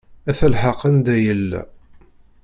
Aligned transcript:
Ata 0.29 0.47
lḥeq 0.53 0.79
anda 0.89 1.15
yella. 1.25 1.61